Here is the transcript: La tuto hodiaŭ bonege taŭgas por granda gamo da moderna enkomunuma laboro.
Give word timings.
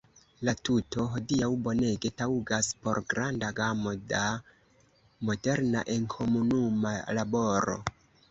La 0.47 0.53
tuto 0.67 1.03
hodiaŭ 1.15 1.49
bonege 1.65 2.09
taŭgas 2.21 2.69
por 2.85 3.01
granda 3.11 3.51
gamo 3.61 3.93
da 4.13 4.23
moderna 5.29 5.83
enkomunuma 5.97 6.95
laboro. 7.19 7.77